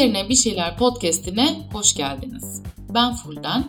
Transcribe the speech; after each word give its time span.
Üzerine 0.00 0.28
Bir 0.28 0.34
Şeyler 0.34 0.76
podcastine 0.76 1.68
hoş 1.72 1.94
geldiniz. 1.94 2.62
Ben 2.94 3.14
Fulden. 3.14 3.64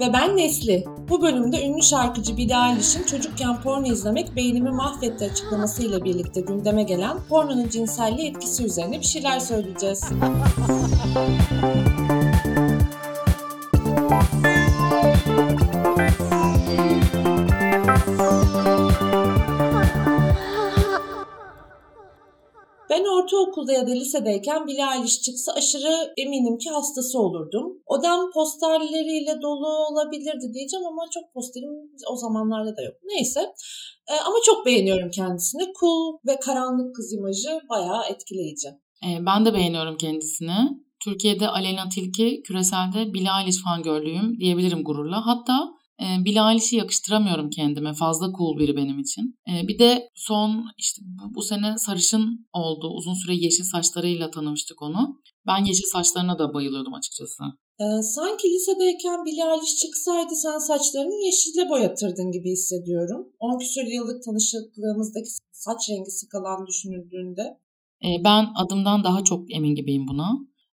Ve 0.00 0.12
ben 0.12 0.36
Nesli. 0.36 0.84
Bu 1.08 1.22
bölümde 1.22 1.66
ünlü 1.66 1.82
şarkıcı 1.82 2.36
Billie 2.36 2.54
Eilish'in 2.54 3.02
çocukken 3.02 3.60
porno 3.60 3.86
izlemek 3.86 4.36
beynimi 4.36 4.70
mahvetti 4.70 5.24
açıklamasıyla 5.24 6.04
birlikte 6.04 6.40
gündeme 6.40 6.82
gelen 6.82 7.16
pornonun 7.28 7.68
cinselliği 7.68 8.30
etkisi 8.30 8.64
üzerine 8.64 9.00
bir 9.00 9.06
şeyler 9.06 9.40
söyleyeceğiz. 9.40 10.04
Ortaokulda 23.22 23.72
ya 23.72 23.86
da 23.86 23.90
lisedeyken 23.90 24.66
Billie 24.66 24.96
Eilish 24.96 25.22
çıksa 25.22 25.52
aşırı 25.52 26.12
eminim 26.16 26.58
ki 26.58 26.70
hastası 26.70 27.18
olurdum. 27.18 27.66
Odam 27.86 28.30
posterleriyle 28.34 29.42
dolu 29.42 29.68
olabilirdi 29.90 30.54
diyeceğim 30.54 30.86
ama 30.86 31.02
çok 31.14 31.34
posterim 31.34 31.70
o 32.12 32.16
zamanlarda 32.16 32.76
da 32.76 32.82
yok. 32.82 32.94
Neyse. 33.04 33.40
Ee, 34.10 34.14
ama 34.26 34.36
çok 34.46 34.66
beğeniyorum 34.66 35.10
kendisini. 35.10 35.62
Cool 35.80 36.18
ve 36.26 36.36
karanlık 36.40 36.96
kız 36.96 37.12
imajı 37.12 37.60
bayağı 37.70 38.02
etkileyici. 38.10 38.68
Ee, 39.04 39.26
ben 39.26 39.44
de 39.46 39.54
beğeniyorum 39.54 39.96
kendisini. 39.96 40.82
Türkiye'de 41.04 41.48
Aleyna 41.48 41.88
Tilki, 41.88 42.42
küreselde 42.42 43.14
Billie 43.14 43.30
Eilish 43.40 43.62
fan 43.64 43.82
gördüğüm 43.82 44.40
diyebilirim 44.40 44.84
gururla. 44.84 45.26
Hatta 45.26 45.68
e, 46.02 46.24
Billie 46.24 46.50
Eilish'i 46.50 46.76
yakıştıramıyorum 46.76 47.50
kendime. 47.50 47.94
Fazla 47.94 48.32
cool 48.38 48.58
biri 48.58 48.76
benim 48.76 48.98
için. 48.98 49.38
E, 49.48 49.68
bir 49.68 49.78
de 49.78 50.08
son 50.14 50.64
işte 50.78 51.02
bu, 51.04 51.34
bu 51.34 51.42
sene 51.42 51.78
sarışın 51.78 52.46
oldu. 52.52 52.88
Uzun 52.88 53.14
süre 53.14 53.34
yeşil 53.34 53.64
saçlarıyla 53.64 54.30
tanımıştık 54.30 54.82
onu. 54.82 55.20
Ben 55.46 55.64
yeşil 55.64 55.86
saçlarına 55.92 56.38
da 56.38 56.54
bayılıyordum 56.54 56.94
açıkçası. 56.94 57.44
Ee, 57.80 58.02
sanki 58.02 58.48
lisedeyken 58.48 59.24
Billie 59.24 59.44
Eilish 59.54 59.76
çıksaydı 59.76 60.34
sen 60.34 60.58
saçlarını 60.58 61.24
yeşille 61.26 61.68
boyatırdın 61.68 62.30
gibi 62.30 62.50
hissediyorum. 62.50 63.28
10 63.38 63.58
küsur 63.58 63.82
yıllık 63.82 64.24
tanışıklığımızdaki 64.24 65.28
saç 65.52 65.90
rengi 65.90 66.10
skalan 66.10 66.66
düşünüldüğünde. 66.66 67.42
E, 68.04 68.08
ben 68.24 68.46
adımdan 68.56 69.04
daha 69.04 69.24
çok 69.24 69.54
emin 69.54 69.74
gibiyim 69.74 70.08
buna. 70.08 70.28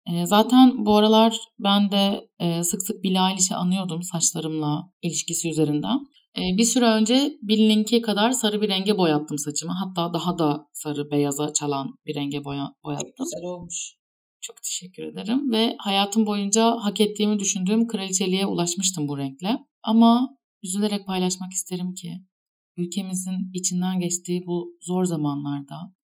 E, 0.07 0.27
zaten 0.27 0.87
bu 0.87 0.97
aralar 0.97 1.37
ben 1.59 1.91
de 1.91 2.29
e, 2.39 2.63
sık 2.63 2.83
sık 2.83 3.03
Billie 3.03 3.31
Eilish'i 3.31 3.55
anıyordum 3.55 4.03
saçlarımla 4.03 4.93
ilişkisi 5.03 5.51
üzerinden. 5.51 5.99
E, 6.39 6.41
bir 6.59 6.65
süre 6.65 6.85
önce 6.85 7.39
Billie'ninki 7.43 8.03
kadar 8.03 8.31
sarı 8.31 8.63
bir 8.63 8.69
renge 8.69 8.99
boyattım 8.99 9.39
saçımı. 9.39 9.73
Hatta 9.73 10.15
daha 10.15 10.39
da 10.39 10.67
sarı 10.73 11.11
beyaza 11.11 11.53
çalan 11.53 11.95
bir 12.07 12.15
renge 12.15 12.45
boya, 12.45 12.75
boyattım. 12.85 13.09
Çok 13.19 13.27
güzel 13.27 13.45
olmuş. 13.45 13.95
Çok 14.41 14.63
teşekkür 14.63 15.03
ederim 15.03 15.53
ve 15.53 15.77
hayatım 15.79 16.27
boyunca 16.27 16.77
hak 16.81 17.01
ettiğimi 17.01 17.39
düşündüğüm 17.39 17.87
kraliçeliğe 17.87 18.47
ulaşmıştım 18.47 19.09
bu 19.09 19.19
renkle. 19.19 19.59
Ama 19.83 20.29
üzülerek 20.63 21.07
paylaşmak 21.07 21.53
isterim 21.53 21.95
ki 21.95 22.13
ülkemizin 22.77 23.51
içinden 23.55 24.01
geçtiği 24.01 24.47
bu 24.47 24.79
zor 24.81 25.05
zamanlarda 25.05 25.95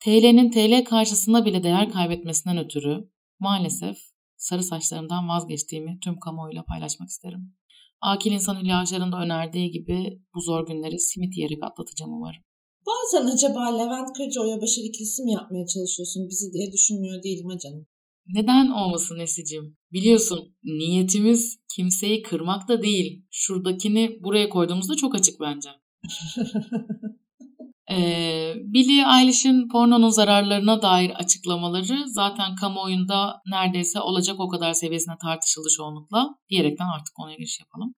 TL'nin 0.00 0.50
TL 0.50 0.84
karşısında 0.84 1.44
bile 1.44 1.62
değer 1.62 1.90
kaybetmesinden 1.90 2.58
ötürü 2.58 3.08
Maalesef 3.40 3.96
sarı 4.36 4.62
saçlarımdan 4.62 5.28
vazgeçtiğimi 5.28 5.98
tüm 6.04 6.18
kamuoyuyla 6.18 6.64
paylaşmak 6.64 7.08
isterim. 7.08 7.54
Akil 8.00 8.32
insan 8.32 8.60
Hülya 8.60 8.84
da 9.12 9.22
önerdiği 9.24 9.70
gibi 9.70 10.20
bu 10.34 10.40
zor 10.40 10.66
günleri 10.66 10.98
simit 10.98 11.36
yiyerek 11.36 11.62
atlatacağım 11.62 12.12
umarım. 12.12 12.42
Bazen 12.86 13.26
acaba 13.26 13.76
Levent 13.78 14.12
Kırcaoya 14.16 14.60
başarı 14.62 14.84
ikilisi 14.84 15.22
mi 15.22 15.32
yapmaya 15.32 15.66
çalışıyorsun 15.66 16.28
bizi 16.28 16.52
diye 16.52 16.72
düşünmüyor 16.72 17.22
değilim 17.22 17.46
ha 17.48 17.58
canım. 17.58 17.86
Neden 18.26 18.68
olmasın 18.68 19.18
Nesicim? 19.18 19.76
Biliyorsun 19.92 20.56
niyetimiz 20.64 21.58
kimseyi 21.76 22.22
kırmak 22.22 22.68
da 22.68 22.82
değil. 22.82 23.24
Şuradakini 23.30 24.18
buraya 24.22 24.48
koyduğumuzda 24.48 24.94
çok 24.96 25.14
açık 25.14 25.40
bence. 25.40 25.68
Ee, 27.90 28.52
Billie 28.56 29.04
Eilish'in 29.18 29.68
pornonun 29.68 30.10
zararlarına 30.10 30.82
dair 30.82 31.10
açıklamaları 31.10 32.04
zaten 32.06 32.54
kamuoyunda 32.60 33.40
neredeyse 33.46 34.00
olacak 34.00 34.40
o 34.40 34.48
kadar 34.48 34.72
seviyesine 34.72 35.14
tartışıldı 35.22 35.68
çoğunlukla 35.76 36.28
diyerekten 36.50 36.86
artık 36.96 37.14
konuya 37.14 37.36
giriş 37.36 37.60
yapalım. 37.60 37.94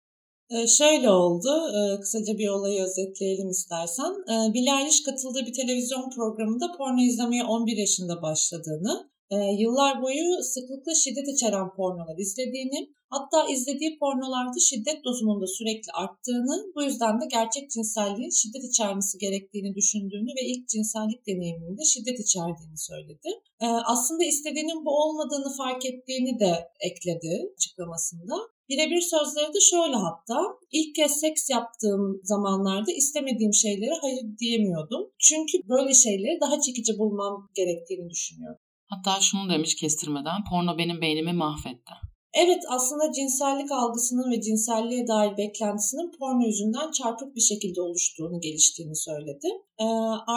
Ee, 0.50 0.66
şöyle 0.66 1.10
oldu, 1.10 1.48
ee, 1.74 2.00
kısaca 2.00 2.38
bir 2.38 2.48
olayı 2.48 2.82
özetleyelim 2.82 3.48
istersen. 3.48 4.12
Ee, 4.30 4.54
Billie 4.54 4.80
Eilish 4.80 5.02
katıldığı 5.02 5.46
bir 5.46 5.52
televizyon 5.52 6.10
programında 6.10 6.72
porno 6.78 7.00
izlemeye 7.00 7.44
11 7.44 7.76
yaşında 7.76 8.22
başladığını, 8.22 9.10
e, 9.30 9.36
yıllar 9.62 10.02
boyu 10.02 10.42
sıklıkla 10.42 10.94
şiddet 10.94 11.28
içeren 11.28 11.68
pornolar 11.76 12.18
izlediğini, 12.18 12.80
hatta 13.10 13.52
izlediği 13.52 13.98
pornolarda 13.98 14.60
şiddet 14.60 15.04
dozunun 15.04 15.42
da 15.42 15.46
sürekli 15.46 15.90
arttığını, 15.92 16.56
bu 16.74 16.82
yüzden 16.82 17.20
de 17.20 17.24
gerçek 17.30 17.70
cinselliğin 17.70 18.30
şiddet 18.30 18.64
içermesi 18.64 19.18
gerektiğini 19.18 19.74
düşündüğünü 19.74 20.30
ve 20.38 20.42
ilk 20.52 20.68
cinsellik 20.68 21.26
deneyiminde 21.26 21.84
şiddet 21.84 22.20
içerdiğini 22.20 22.78
söyledi. 22.78 23.28
E, 23.60 23.66
aslında 23.66 24.24
istediğinin 24.24 24.84
bu 24.84 24.90
olmadığını 25.02 25.56
fark 25.56 25.86
ettiğini 25.86 26.40
de 26.40 26.52
ekledi 26.80 27.52
açıklamasında. 27.56 28.34
Birebir 28.68 29.00
sözleri 29.00 29.54
de 29.54 29.60
şöyle 29.70 29.96
hatta. 29.96 30.38
ilk 30.72 30.94
kez 30.94 31.20
seks 31.20 31.50
yaptığım 31.50 32.20
zamanlarda 32.24 32.92
istemediğim 32.92 33.54
şeylere 33.54 33.94
hayır 34.00 34.38
diyemiyordum. 34.38 35.10
Çünkü 35.18 35.68
böyle 35.68 35.94
şeyleri 35.94 36.40
daha 36.40 36.60
çekici 36.60 36.98
bulmam 36.98 37.48
gerektiğini 37.54 38.10
düşünüyorum. 38.10 38.58
Hatta 38.88 39.20
şunu 39.20 39.50
demiş 39.50 39.76
kestirmeden, 39.76 40.44
porno 40.50 40.78
benim 40.78 41.00
beynimi 41.00 41.32
mahvetti. 41.32 41.92
Evet 42.34 42.62
aslında 42.68 43.12
cinsellik 43.12 43.72
algısının 43.72 44.30
ve 44.32 44.40
cinselliğe 44.40 45.06
dair 45.06 45.36
beklentisinin 45.36 46.10
porno 46.18 46.46
yüzünden 46.46 46.90
çarpık 46.90 47.36
bir 47.36 47.40
şekilde 47.40 47.80
oluştuğunu, 47.82 48.40
geliştiğini 48.40 48.96
söyledi. 48.96 49.48
Ee, 49.80 49.84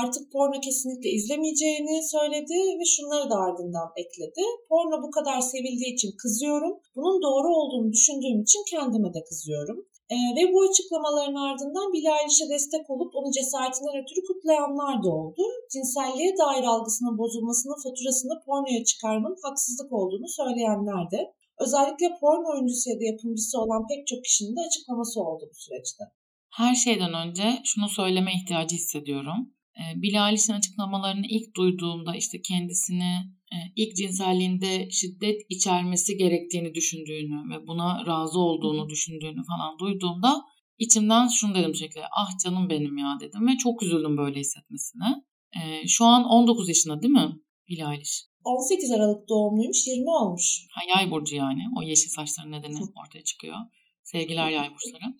artık 0.01 0.31
porno 0.31 0.59
kesinlikle 0.61 1.09
izlemeyeceğini 1.09 1.95
söyledi 2.15 2.57
ve 2.79 2.85
şunları 2.85 3.29
da 3.29 3.35
ardından 3.35 3.89
ekledi. 3.97 4.43
Porno 4.69 5.03
bu 5.03 5.11
kadar 5.11 5.39
sevildiği 5.41 5.93
için 5.93 6.11
kızıyorum. 6.21 6.73
Bunun 6.95 7.21
doğru 7.21 7.47
olduğunu 7.55 7.91
düşündüğüm 7.91 8.41
için 8.41 8.63
kendime 8.71 9.13
de 9.13 9.23
kızıyorum. 9.29 9.85
Ee, 10.13 10.15
ve 10.37 10.43
bu 10.53 10.57
açıklamaların 10.69 11.39
ardından 11.47 11.93
Billie 11.93 12.13
Eilish'e 12.19 12.49
destek 12.49 12.89
olup 12.89 13.11
onu 13.15 13.31
cesaretinden 13.31 13.95
ötürü 14.01 14.21
kutlayanlar 14.27 15.03
da 15.03 15.09
oldu. 15.09 15.43
Cinselliğe 15.73 16.31
dair 16.37 16.63
algısının 16.63 17.17
bozulmasının 17.17 17.79
faturasını 17.83 18.35
pornoya 18.45 18.83
çıkarmanın 18.83 19.43
haksızlık 19.43 19.93
olduğunu 19.93 20.27
söyleyenler 20.27 21.11
de. 21.11 21.19
Özellikle 21.63 22.07
porno 22.21 22.47
oyuncusu 22.53 22.89
ya 22.89 22.99
da 22.99 23.03
yapımcısı 23.11 23.61
olan 23.61 23.87
pek 23.87 24.07
çok 24.07 24.23
kişinin 24.23 24.55
de 24.55 24.61
açıklaması 24.67 25.21
oldu 25.21 25.43
bu 25.51 25.55
süreçte. 25.63 26.03
Her 26.59 26.75
şeyden 26.75 27.13
önce 27.13 27.45
şunu 27.63 27.89
söyleme 27.89 28.31
ihtiyacı 28.33 28.75
hissediyorum. 28.75 29.53
Ee, 29.81 30.01
Billie 30.01 30.19
Eilish'in 30.27 30.53
açıklamalarını 30.53 31.25
ilk 31.29 31.55
duyduğumda 31.55 32.15
işte 32.15 32.41
kendisini 32.41 33.13
e, 33.53 33.57
ilk 33.75 33.95
cinselliğinde 33.95 34.89
şiddet 34.91 35.41
içermesi 35.49 36.17
gerektiğini 36.17 36.73
düşündüğünü 36.73 37.49
ve 37.49 37.67
buna 37.67 38.05
razı 38.05 38.39
olduğunu 38.39 38.89
düşündüğünü 38.89 39.43
falan 39.43 39.79
duyduğumda 39.79 40.41
içimden 40.79 41.27
şunu 41.27 41.55
dedim 41.55 41.75
şekilde 41.75 42.05
ah 42.17 42.29
canım 42.43 42.69
benim 42.69 42.97
ya 42.97 43.17
dedim 43.19 43.47
ve 43.47 43.57
çok 43.57 43.83
üzüldüm 43.83 44.17
böyle 44.17 44.39
hissetmesine. 44.39 45.23
Ee, 45.55 45.87
şu 45.87 46.05
an 46.05 46.23
19 46.23 46.69
yaşında 46.69 47.01
değil 47.01 47.13
mi 47.13 47.39
Eilish? 47.69 48.23
18 48.43 48.91
Aralık 48.91 49.29
doğumluymuş 49.29 49.87
20 49.87 50.09
olmuş. 50.09 50.67
Ha, 50.71 50.81
yay 50.95 51.11
burcu 51.11 51.35
yani 51.35 51.61
o 51.77 51.81
yeşil 51.81 52.09
saçların 52.09 52.51
nedeni 52.51 52.75
ortaya 53.05 53.23
çıkıyor. 53.23 53.55
Sevgiler 54.03 54.49
yay 54.49 54.69
burçları. 54.73 55.13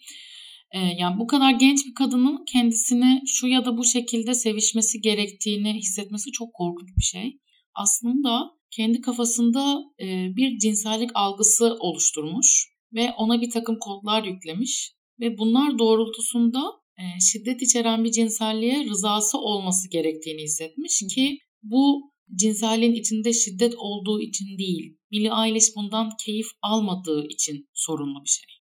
Ee, 0.74 0.80
yani 0.80 1.20
bu 1.20 1.28
kadar 1.28 1.52
genç 1.52 1.86
bir 1.86 1.94
kadının 1.94 2.46
kendisini 2.46 3.22
şu 3.28 3.48
ya 3.48 3.66
da 3.66 3.78
bu 3.78 3.84
şekilde 3.84 4.34
sevişmesi 4.34 5.02
gerektiğini 5.02 5.74
hissetmesi 5.74 6.32
çok 6.32 6.54
korkunç 6.54 6.90
bir 6.98 7.04
şey. 7.04 7.40
Aslında 7.76 8.52
kendi 8.72 9.02
kafasında 9.02 9.84
e, 10.00 10.36
bir 10.36 10.58
cinsellik 10.58 11.10
algısı 11.14 11.78
oluşturmuş 11.80 12.68
ve 12.94 13.12
ona 13.18 13.42
bir 13.42 13.50
takım 13.50 13.80
kodlar 13.80 14.24
yüklemiş 14.24 14.92
ve 15.20 15.38
bunlar 15.38 15.80
doğrultusunda 15.80 16.62
e, 16.98 17.04
şiddet 17.20 17.62
içeren 17.62 18.04
bir 18.04 18.12
cinselliğe 18.12 18.86
rızası 18.86 19.38
olması 19.38 19.90
gerektiğini 19.90 20.42
hissetmiş 20.42 21.04
ki 21.16 21.40
bu 21.64 22.12
cinselliğin 22.36 22.94
içinde 22.94 23.34
şiddet 23.34 23.74
olduğu 23.78 24.22
için 24.22 24.58
değil, 24.58 24.98
Billie 25.12 25.32
Eilish 25.46 25.76
bundan 25.76 26.10
keyif 26.26 26.48
almadığı 26.62 27.28
için 27.28 27.70
sorunlu 27.74 28.24
bir 28.24 28.30
şey. 28.30 28.61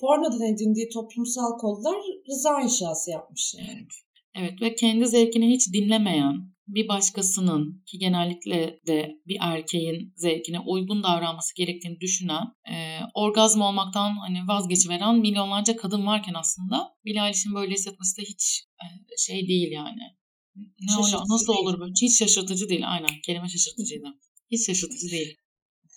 Pornodan 0.00 0.42
edindiği 0.42 0.88
toplumsal 0.88 1.58
kodlar 1.58 1.96
rıza 2.30 2.60
inşası 2.60 3.10
yapmış 3.10 3.54
yani. 3.58 3.68
Evet. 3.72 3.92
evet 4.34 4.62
ve 4.62 4.74
kendi 4.74 5.06
zevkini 5.06 5.50
hiç 5.50 5.72
dinlemeyen 5.72 6.52
bir 6.74 6.88
başkasının 6.88 7.82
ki 7.86 7.98
genellikle 7.98 8.80
de 8.86 9.20
bir 9.26 9.36
erkeğin 9.40 10.12
zevkine 10.16 10.60
uygun 10.60 11.02
davranması 11.02 11.54
gerektiğini 11.56 12.00
düşünen, 12.00 12.46
e, 12.72 12.98
orgazm 13.14 13.60
olmaktan 13.60 14.16
hani 14.26 14.48
vazgeçiveren 14.48 15.18
milyonlarca 15.18 15.76
kadın 15.76 16.06
varken 16.06 16.34
aslında 16.34 16.94
Billie 17.04 17.20
Eilish'in 17.26 17.54
böyle 17.54 17.74
hissetmesi 17.74 18.16
de 18.16 18.22
hiç 18.22 18.64
e, 18.82 18.86
şey 19.18 19.48
değil 19.48 19.72
yani. 19.72 20.02
Ne 20.56 21.04
öyle 21.04 21.16
nasıl 21.28 21.52
olur 21.52 21.80
böyle? 21.80 21.92
Hiç 22.02 22.18
şaşırtıcı 22.18 22.68
değil 22.68 22.92
aynen. 22.92 23.10
Kelime 23.26 23.48
şaşırtıcıydı. 23.48 24.06
Hiç 24.50 24.66
şaşırtıcı 24.66 25.10
değil. 25.10 25.36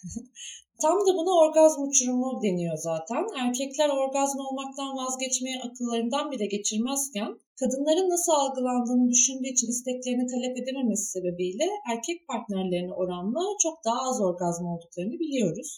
Tam 0.81 0.97
da 1.07 1.11
buna 1.17 1.33
orgazm 1.43 1.81
uçurumu 1.87 2.39
deniyor 2.43 2.77
zaten. 2.77 3.23
Erkekler 3.43 3.89
orgazm 3.89 4.39
olmaktan 4.39 4.97
vazgeçmeye 4.97 5.57
akıllarından 5.67 6.31
bile 6.31 6.45
geçirmezken 6.45 7.39
kadınların 7.59 8.09
nasıl 8.09 8.31
algılandığını 8.31 9.09
düşündüğü 9.09 9.47
için 9.47 9.67
isteklerini 9.67 10.25
talep 10.33 10.57
edememesi 10.57 11.05
sebebiyle 11.05 11.67
erkek 11.91 12.27
partnerlerine 12.27 12.93
oranla 12.93 13.41
çok 13.63 13.85
daha 13.85 13.99
az 14.09 14.21
orgazm 14.21 14.65
olduklarını 14.65 15.19
biliyoruz. 15.23 15.69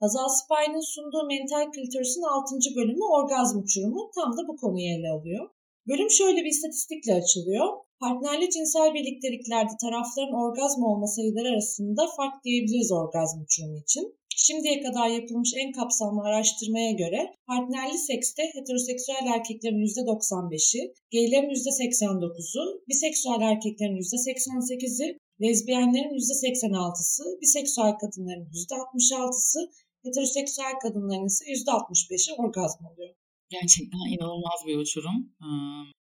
Hazal 0.00 0.28
Spy'nin 0.38 0.86
sunduğu 0.94 1.24
Mental 1.26 1.66
Clitoris'in 1.74 2.22
6. 2.22 2.54
bölümü 2.76 3.04
Orgazm 3.18 3.58
Uçurumu 3.58 4.10
tam 4.14 4.36
da 4.36 4.48
bu 4.48 4.56
konuyu 4.56 4.88
ele 4.96 5.10
alıyor. 5.16 5.50
Bölüm 5.88 6.10
şöyle 6.10 6.40
bir 6.44 6.50
istatistikle 6.54 7.14
açılıyor. 7.14 7.68
Partnerli 8.04 8.46
cinsel 8.50 8.94
birlikteliklerde 8.94 9.74
tarafların 9.84 10.34
orgazm 10.44 10.82
olma 10.90 11.06
sayıları 11.06 11.48
arasında 11.52 12.02
fark 12.16 12.44
diyebiliriz 12.44 12.92
orgazm 12.92 13.40
uçurumu 13.44 13.78
için. 13.84 14.04
Şimdiye 14.36 14.76
kadar 14.84 15.08
yapılmış 15.18 15.50
en 15.62 15.72
kapsamlı 15.72 16.20
araştırmaya 16.28 16.92
göre 17.02 17.20
partnerli 17.46 17.98
sekste 17.98 18.42
heteroseksüel 18.54 19.26
erkeklerin 19.34 19.86
%95'i, 19.86 20.80
gaylerin 21.12 21.50
%89'u, 21.50 22.64
biseksüel 22.88 23.40
erkeklerin 23.50 23.96
%88'i, 23.96 25.18
lezbiyenlerin 25.42 26.14
%86'sı, 26.18 27.24
biseksüel 27.42 27.92
kadınların 28.02 28.48
%66'sı, 28.52 29.60
heteroseksüel 30.04 30.74
kadınların 30.82 31.26
ise 31.26 31.44
%65'i 31.44 32.32
orgazm 32.42 32.84
oluyor. 32.84 33.14
Gerçekten 33.50 34.04
inanılmaz 34.14 34.60
bir 34.66 34.76
uçurum. 34.76 35.18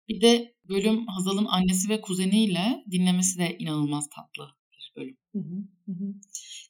Bir 0.09 0.21
de 0.21 0.56
bölüm 0.69 1.07
Hazal'ın 1.07 1.45
annesi 1.45 1.89
ve 1.89 2.01
kuzeniyle 2.01 2.83
dinlemesi 2.92 3.39
de 3.39 3.57
inanılmaz 3.59 4.09
tatlı 4.09 4.48
bir 4.71 5.01
bölüm. 5.01 5.18
Hı 5.36 5.39
hı, 5.39 5.92
hı. 5.92 6.13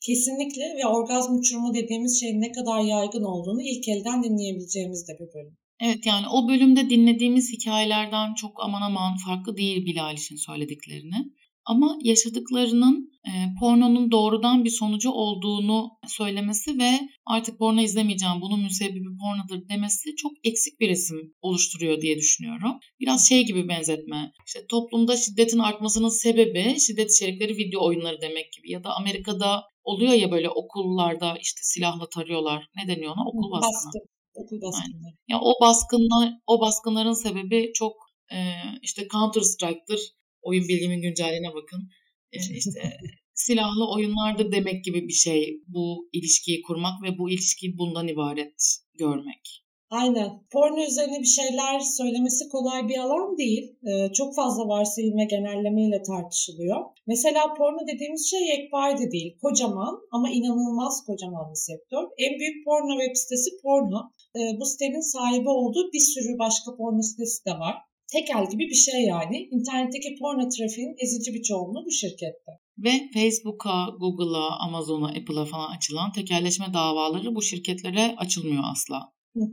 Kesinlikle 0.01 0.63
ve 0.77 0.87
orgazm 0.87 1.35
uçurumu 1.35 1.73
dediğimiz 1.73 2.19
şeyin 2.19 2.41
ne 2.41 2.51
kadar 2.51 2.81
yaygın 2.81 3.23
olduğunu 3.23 3.61
ilk 3.61 3.87
elden 3.87 4.23
dinleyebileceğimiz 4.23 5.07
de 5.07 5.13
bir 5.13 5.33
bölüm. 5.33 5.57
Evet 5.79 6.05
yani 6.05 6.27
o 6.27 6.49
bölümde 6.49 6.89
dinlediğimiz 6.89 7.53
hikayelerden 7.53 8.33
çok 8.33 8.63
aman 8.63 8.81
aman 8.81 9.17
farklı 9.17 9.57
değil 9.57 9.85
Bilal 9.85 10.13
için 10.13 10.35
söylediklerini. 10.35 11.31
Ama 11.67 11.97
yaşadıklarının 12.01 13.11
e, 13.27 13.31
pornonun 13.59 14.11
doğrudan 14.11 14.65
bir 14.65 14.69
sonucu 14.69 15.11
olduğunu 15.11 15.89
söylemesi 16.07 16.79
ve 16.79 16.99
artık 17.25 17.59
porno 17.59 17.81
izlemeyeceğim 17.81 18.41
bunun 18.41 18.59
müsebbibi 18.59 19.07
pornodur 19.21 19.69
demesi 19.69 20.15
çok 20.15 20.31
eksik 20.43 20.79
bir 20.79 20.89
resim 20.89 21.17
oluşturuyor 21.41 22.01
diye 22.01 22.17
düşünüyorum. 22.17 22.79
Biraz 22.99 23.29
şey 23.29 23.45
gibi 23.45 23.67
benzetme. 23.67 24.31
İşte 24.47 24.59
toplumda 24.69 25.17
şiddetin 25.17 25.59
artmasının 25.59 26.09
sebebi 26.09 26.79
şiddet 26.79 27.11
içerikleri 27.11 27.57
video 27.57 27.85
oyunları 27.85 28.21
demek 28.21 28.53
gibi 28.53 28.71
ya 28.71 28.83
da 28.83 28.89
Amerika'da 28.95 29.63
oluyor 29.83 30.13
ya 30.13 30.31
böyle 30.31 30.49
okullarda 30.49 31.37
işte 31.41 31.59
silahla 31.63 32.09
tarıyorlar. 32.09 32.67
Ne 32.75 32.95
deniyor 32.95 33.13
ona? 33.15 33.29
Okul 33.29 33.51
baskını. 33.51 33.87
Baskın. 33.87 34.01
Okul 34.35 34.61
baskınları. 34.61 35.15
Ya 35.27 35.39
o 35.41 35.53
baskınlar 35.61 36.33
o 36.47 36.61
baskınların 36.61 37.13
sebebi 37.13 37.71
çok 37.73 37.93
e, 38.31 38.37
işte 38.81 39.07
Counter 39.07 39.41
Strike'dır 39.41 39.99
oyun 40.41 40.67
bilgimin 40.67 41.01
güncelliğine 41.01 41.53
bakın. 41.53 41.89
İşte 42.31 42.97
silahlı 43.33 43.91
oyunlarda 43.93 44.51
demek 44.51 44.83
gibi 44.83 45.07
bir 45.07 45.13
şey 45.13 45.61
bu 45.67 46.09
ilişkiyi 46.13 46.61
kurmak 46.61 47.03
ve 47.03 47.17
bu 47.17 47.29
ilişkiyi 47.29 47.77
bundan 47.77 48.07
ibaret 48.07 48.77
görmek. 48.99 49.67
Aynen. 49.89 50.29
Porno 50.51 50.83
üzerine 50.83 51.19
bir 51.19 51.33
şeyler 51.39 51.79
söylemesi 51.79 52.49
kolay 52.49 52.87
bir 52.87 52.97
alan 52.97 53.37
değil. 53.37 53.75
Ee, 53.87 54.13
çok 54.13 54.35
fazla 54.35 54.67
varsayım 54.67 55.17
ve 55.17 55.25
genellemeyle 55.25 56.01
tartışılıyor. 56.01 56.85
Mesela 57.07 57.53
porno 57.53 57.87
dediğimiz 57.93 58.29
şey 58.29 58.41
yekpare 58.47 58.97
de 58.99 59.11
değil. 59.11 59.37
Kocaman 59.41 59.99
ama 60.11 60.29
inanılmaz 60.29 61.05
kocaman 61.05 61.51
bir 61.51 61.61
sektör. 61.69 62.03
En 62.17 62.39
büyük 62.39 62.65
porno 62.65 62.99
web 62.99 63.15
sitesi 63.15 63.49
Porno. 63.63 64.01
Ee, 64.35 64.39
bu 64.59 64.65
sitenin 64.65 65.11
sahibi 65.13 65.49
olduğu 65.49 65.93
bir 65.93 65.99
sürü 65.99 66.39
başka 66.39 66.75
porno 66.77 67.01
sitesi 67.01 67.45
de 67.45 67.51
var 67.51 67.75
tekel 68.13 68.49
gibi 68.51 68.63
bir 68.71 68.81
şey 68.87 69.01
yani. 69.01 69.37
İnternetteki 69.51 70.09
porno 70.19 70.49
trafiğinin 70.49 70.95
ezici 71.03 71.33
bir 71.33 71.43
çoğunluğu 71.43 71.83
bu 71.85 71.91
şirkette. 71.91 72.51
Ve 72.77 72.93
Facebook'a, 73.13 73.75
Google'a, 73.99 74.49
Amazon'a, 74.65 75.07
Apple'a 75.07 75.45
falan 75.45 75.75
açılan 75.75 76.11
tekelleşme 76.11 76.65
davaları 76.73 77.35
bu 77.35 77.41
şirketlere 77.41 78.15
açılmıyor 78.17 78.63
asla. 78.71 78.99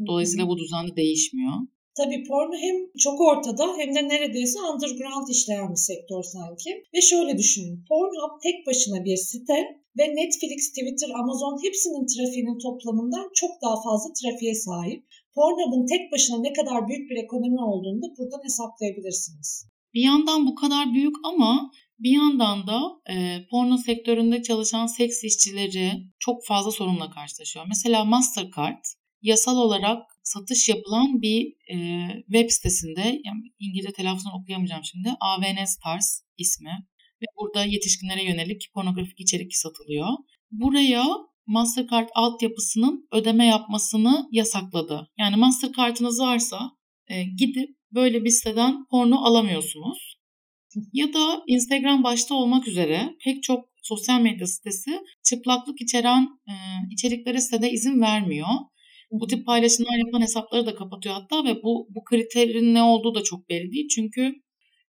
Dolayısıyla 0.07 0.49
bu 0.49 0.59
düzen 0.59 0.97
değişmiyor. 0.97 1.53
Tabii 1.99 2.25
porno 2.29 2.57
hem 2.67 2.77
çok 2.99 3.21
ortada 3.21 3.65
hem 3.79 3.95
de 3.95 4.09
neredeyse 4.09 4.59
underground 4.71 5.29
işleyen 5.29 5.71
bir 5.71 5.85
sektör 5.91 6.23
sanki. 6.23 6.71
Ve 6.95 7.01
şöyle 7.01 7.39
düşünün. 7.39 7.85
Pornhub 7.89 8.35
tek 8.43 8.67
başına 8.67 9.05
bir 9.05 9.17
site 9.17 9.59
ve 9.99 10.05
Netflix, 10.21 10.61
Twitter, 10.77 11.11
Amazon 11.21 11.65
hepsinin 11.65 12.07
trafiğinin 12.13 12.59
toplamından 12.59 13.27
çok 13.35 13.51
daha 13.63 13.77
fazla 13.87 14.09
trafiğe 14.21 14.55
sahip. 14.55 15.01
Pornhub'un 15.35 15.87
tek 15.87 16.13
başına 16.13 16.39
ne 16.39 16.53
kadar 16.53 16.89
büyük 16.89 17.11
bir 17.11 17.17
ekonomi 17.25 17.61
olduğunu 17.61 18.03
da 18.03 18.07
buradan 18.19 18.45
hesaplayabilirsiniz. 18.45 19.69
Bir 19.95 20.03
yandan 20.03 20.47
bu 20.47 20.55
kadar 20.55 20.95
büyük 20.95 21.15
ama 21.25 21.71
bir 21.99 22.11
yandan 22.11 22.67
da 22.67 22.81
e, 23.11 23.47
porno 23.51 23.77
sektöründe 23.77 24.43
çalışan 24.43 24.87
seks 24.87 25.25
işçileri 25.25 25.93
çok 26.19 26.47
fazla 26.47 26.71
sorunla 26.71 27.11
karşılaşıyor. 27.11 27.65
Mesela 27.69 28.05
Mastercard 28.05 28.85
yasal 29.23 29.57
olarak 29.57 30.03
satış 30.23 30.69
yapılan 30.69 31.23
bir 31.23 31.55
e, 31.75 31.77
web 32.27 32.51
sitesinde, 32.51 33.01
yani 33.01 33.41
İngilizce 33.59 33.93
telaffuzunu 33.93 34.33
okuyamayacağım 34.35 34.85
şimdi, 34.85 35.09
AVN 35.21 35.65
Stars 35.65 36.21
ismi 36.39 36.87
ve 37.23 37.27
burada 37.41 37.65
yetişkinlere 37.65 38.25
yönelik 38.25 38.71
pornografik 38.75 39.21
içerik 39.21 39.57
satılıyor. 39.57 40.09
Buraya 40.51 41.05
Mastercard 41.47 42.09
altyapısının 42.15 43.09
ödeme 43.13 43.47
yapmasını 43.47 44.29
yasakladı. 44.31 45.11
Yani 45.19 45.37
Mastercard'ınız 45.37 46.21
varsa 46.21 46.71
e, 47.09 47.25
gidip 47.25 47.69
böyle 47.93 48.25
bir 48.25 48.31
siteden 48.31 48.87
porno 48.91 49.17
alamıyorsunuz. 49.17 50.17
Ya 50.93 51.13
da 51.13 51.43
Instagram 51.47 52.05
başta 52.05 52.35
olmak 52.35 52.69
üzere 52.69 53.17
pek 53.25 53.43
çok 53.43 53.69
sosyal 53.83 54.21
medya 54.21 54.47
sitesi 54.47 54.91
çıplaklık 55.25 55.81
içeren 55.81 56.29
e, 56.49 56.55
içeriklere 56.91 57.41
sitede 57.41 57.71
izin 57.71 58.01
vermiyor. 58.01 58.49
Bu 59.11 59.27
tip 59.27 59.47
paylaşımlar 59.47 60.07
yapan 60.07 60.23
hesapları 60.23 60.67
da 60.67 60.75
kapatıyor 60.75 61.15
hatta 61.15 61.45
ve 61.45 61.63
bu 61.63 61.89
bu 61.91 62.05
kriterin 62.05 62.75
ne 62.75 62.83
olduğu 62.83 63.15
da 63.15 63.23
çok 63.23 63.49
belli 63.49 63.73
değil. 63.73 63.89
Çünkü 63.89 64.35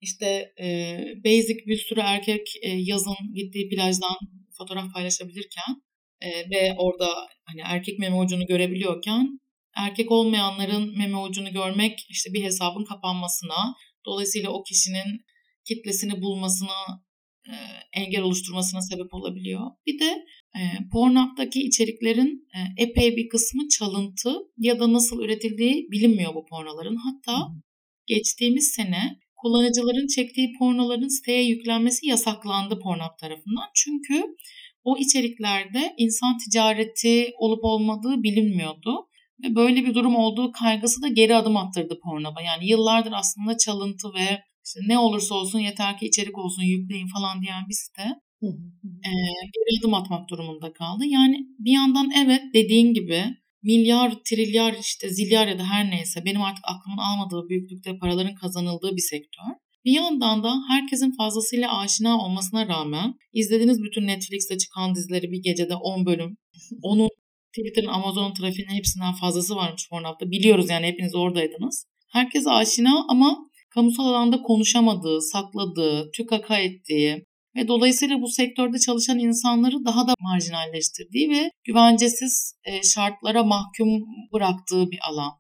işte 0.01 0.53
e, 0.61 0.97
basic 1.25 1.65
bir 1.65 1.77
sürü 1.77 1.99
erkek 1.99 2.47
e, 2.61 2.69
yazın 2.69 3.15
gittiği 3.33 3.69
plajdan 3.69 4.15
fotoğraf 4.57 4.93
paylaşabilirken 4.93 5.81
e, 6.25 6.49
ve 6.49 6.75
orada 6.77 7.07
hani 7.45 7.61
erkek 7.63 7.99
meme 7.99 8.15
ucunu 8.15 8.45
görebiliyorken 8.45 9.39
erkek 9.77 10.11
olmayanların 10.11 10.97
meme 10.97 11.17
ucunu 11.17 11.51
görmek 11.51 12.05
işte 12.09 12.33
bir 12.33 12.43
hesabın 12.43 12.85
kapanmasına 12.85 13.75
dolayısıyla 14.05 14.49
o 14.49 14.63
kişinin 14.63 15.25
kitlesini 15.67 16.21
bulmasına 16.21 17.05
e, 17.49 17.53
engel 17.93 18.21
oluşturmasına 18.21 18.81
sebep 18.81 19.13
olabiliyor. 19.13 19.61
Bir 19.87 19.99
de 19.99 20.25
e, 20.57 20.61
Pornhub'daki 20.91 21.59
içeriklerin 21.59 22.47
e, 22.55 22.83
epey 22.83 23.17
bir 23.17 23.29
kısmı 23.29 23.67
çalıntı 23.67 24.37
ya 24.57 24.79
da 24.79 24.93
nasıl 24.93 25.23
üretildiği 25.23 25.87
bilinmiyor 25.91 26.35
bu 26.35 26.45
pornoların. 26.45 26.95
Hatta 26.95 27.47
geçtiğimiz 28.07 28.67
sene 28.67 29.19
kullanıcıların 29.35 30.07
çektiği 30.07 30.53
pornoların 30.59 31.07
siteye 31.07 31.43
yüklenmesi 31.43 32.07
yasaklandı 32.07 32.79
Pornhub 32.79 33.17
tarafından. 33.19 33.69
Çünkü 33.75 34.23
o 34.85 34.97
içeriklerde 34.97 35.93
insan 35.97 36.37
ticareti 36.37 37.31
olup 37.37 37.63
olmadığı 37.63 38.23
bilinmiyordu. 38.23 39.07
Ve 39.43 39.55
böyle 39.55 39.85
bir 39.85 39.93
durum 39.93 40.15
olduğu 40.15 40.51
kaygısı 40.51 41.01
da 41.01 41.07
geri 41.07 41.35
adım 41.35 41.57
attırdı 41.57 41.99
Pornhub'a. 42.03 42.41
Yani 42.41 42.69
yıllardır 42.69 43.11
aslında 43.15 43.57
çalıntı 43.57 44.13
ve 44.13 44.43
işte 44.65 44.79
ne 44.87 44.97
olursa 44.97 45.35
olsun 45.35 45.59
yeter 45.59 45.97
ki 45.97 46.05
içerik 46.05 46.37
olsun 46.37 46.63
yükleyin 46.63 47.07
falan 47.07 47.41
diyen 47.41 47.63
bir 47.69 47.73
site 47.73 48.09
e, 49.05 49.11
geri 49.53 49.79
adım 49.79 49.93
atmak 49.93 50.29
durumunda 50.29 50.73
kaldı. 50.73 51.05
Yani 51.05 51.37
bir 51.59 51.71
yandan 51.71 52.11
evet 52.11 52.41
dediğin 52.53 52.93
gibi 52.93 53.23
milyar, 53.63 54.13
trilyar 54.25 54.75
işte 54.79 55.09
zilyar 55.09 55.47
ya 55.47 55.59
da 55.59 55.63
her 55.63 55.91
neyse 55.91 56.25
benim 56.25 56.41
artık 56.41 56.63
aklımın 56.67 56.97
almadığı 56.97 57.49
büyüklükte 57.49 57.97
paraların 57.97 58.35
kazanıldığı 58.35 58.95
bir 58.95 59.01
sektör. 59.01 59.64
Bir 59.85 59.91
yandan 59.91 60.43
da 60.43 60.53
herkesin 60.69 61.15
fazlasıyla 61.17 61.79
aşina 61.79 62.25
olmasına 62.25 62.67
rağmen 62.67 63.13
izlediğiniz 63.33 63.83
bütün 63.83 64.07
Netflix'te 64.07 64.57
çıkan 64.57 64.95
dizileri 64.95 65.31
bir 65.31 65.43
gecede 65.43 65.75
10 65.75 66.05
bölüm, 66.05 66.37
onun 66.81 67.09
Twitter'ın 67.57 67.93
Amazon 67.93 68.33
trafiğinin 68.33 68.73
hepsinden 68.73 69.13
fazlası 69.13 69.55
varmış 69.55 69.89
Pornhub'da. 69.89 70.31
Biliyoruz 70.31 70.69
yani 70.69 70.85
hepiniz 70.85 71.15
oradaydınız. 71.15 71.85
Herkes 72.11 72.47
aşina 72.47 73.05
ama 73.09 73.37
kamusal 73.69 74.05
alanda 74.05 74.41
konuşamadığı, 74.41 75.21
sakladığı, 75.21 76.11
tükaka 76.11 76.59
ettiği 76.59 77.25
ve 77.55 77.67
dolayısıyla 77.67 78.21
bu 78.21 78.27
sektörde 78.27 78.79
çalışan 78.79 79.19
insanları 79.19 79.85
daha 79.85 80.07
da 80.07 80.13
marjinalleştirdiği 80.19 81.29
ve 81.29 81.51
güvencesiz 81.63 82.53
e, 82.63 82.83
şartlara 82.83 83.43
mahkum 83.43 83.89
bıraktığı 84.33 84.91
bir 84.91 84.99
alan. 85.09 85.31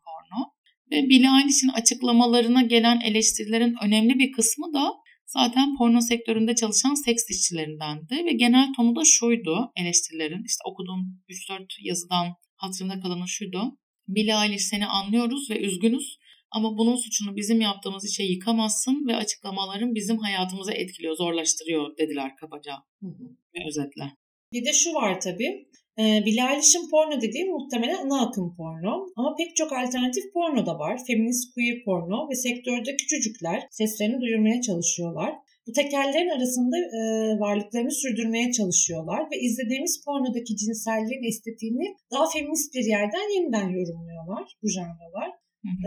Ve 0.91 1.09
Billie 1.09 1.29
Eilish'in 1.41 1.69
açıklamalarına 1.69 2.61
gelen 2.61 2.99
eleştirilerin 2.99 3.75
önemli 3.83 4.19
bir 4.19 4.31
kısmı 4.31 4.73
da 4.73 4.93
zaten 5.25 5.77
porno 5.77 6.01
sektöründe 6.01 6.55
çalışan 6.55 6.93
seks 7.05 7.29
işçilerindendi 7.29 8.25
ve 8.25 8.31
genel 8.31 8.73
tonu 8.75 8.95
da 8.95 9.01
şuydu 9.05 9.71
eleştirilerin. 9.75 10.43
İşte 10.45 10.61
okuduğum 10.65 11.21
3-4 11.29 11.65
yazıdan 11.81 12.27
hatırımda 12.55 12.99
kalanı 12.99 13.27
şuydu. 13.27 13.77
Billie 14.07 14.45
Eilish 14.45 14.63
seni 14.63 14.85
anlıyoruz 14.85 15.49
ve 15.49 15.59
üzgünüz 15.59 16.17
ama 16.51 16.77
bunun 16.77 16.95
suçunu 16.95 17.35
bizim 17.35 17.61
yaptığımız 17.61 18.05
işe 18.11 18.23
yıkamazsın 18.23 19.07
ve 19.07 19.15
açıklamaların 19.15 19.95
bizim 19.95 20.17
hayatımızı 20.17 20.71
etkiliyor, 20.71 21.15
zorlaştırıyor 21.15 21.97
dediler 21.97 22.35
kabaca 22.35 22.73
hı 23.01 23.07
hı. 23.07 23.23
ve 23.55 23.67
özetle. 23.67 24.11
Bir 24.53 24.65
de 24.65 24.73
şu 24.73 24.93
var 24.93 25.21
tabii. 25.21 25.67
E, 25.99 26.03
Billie 26.25 26.45
Eilish'in 26.51 26.89
porno 26.91 27.21
dediği 27.21 27.45
muhtemelen 27.45 28.05
ana 28.05 28.27
akım 28.27 28.55
porno. 28.55 29.07
Ama 29.15 29.35
pek 29.35 29.55
çok 29.55 29.73
alternatif 29.73 30.33
porno 30.33 30.65
da 30.65 30.79
var. 30.79 30.99
Feminist 31.07 31.53
queer 31.53 31.83
porno 31.85 32.29
ve 32.29 32.35
sektörde 32.35 32.95
küçücükler 32.95 33.67
seslerini 33.71 34.21
duyurmaya 34.21 34.61
çalışıyorlar. 34.61 35.33
Bu 35.67 35.71
tekerlerin 35.71 36.29
arasında 36.37 36.77
e, 36.77 36.99
varlıklarını 37.39 37.91
sürdürmeye 37.91 38.51
çalışıyorlar 38.51 39.21
ve 39.31 39.39
izlediğimiz 39.39 40.03
pornodaki 40.05 40.55
cinselliğin 40.55 41.23
estetiğini 41.29 41.95
daha 42.11 42.25
feminist 42.29 42.73
bir 42.73 42.85
yerden 42.85 43.35
yeniden 43.35 43.69
yorumluyorlar 43.69 44.57
bu 44.63 44.67
janralar. 44.69 45.29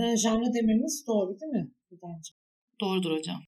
E, 0.00 0.16
janra 0.16 0.54
dememiz 0.54 1.04
doğru 1.06 1.40
değil 1.40 1.52
mi 1.52 1.70
bence? 1.92 2.30
Doğrudur 2.80 3.18
hocam. 3.18 3.42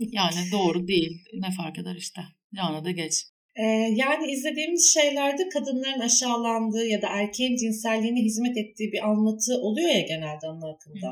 Yani 0.00 0.40
doğru 0.52 0.88
değil. 0.88 1.24
Ne 1.34 1.50
fark 1.50 1.78
eder 1.78 1.96
işte. 1.96 2.20
Janra 2.52 2.84
da 2.84 2.90
geç. 2.90 3.24
Ee, 3.62 3.64
yani 4.02 4.32
izlediğimiz 4.32 4.94
şeylerde 4.94 5.48
kadınların 5.48 6.00
aşağılandığı 6.00 6.86
ya 6.86 7.02
da 7.02 7.08
erkeğin 7.08 7.56
cinselliğine 7.56 8.20
hizmet 8.22 8.56
ettiği 8.56 8.92
bir 8.92 9.08
anlatı 9.10 9.52
oluyor 9.66 9.88
ya 9.88 10.00
genelde 10.00 10.46
ana 10.46 10.66
akımda. 10.74 11.10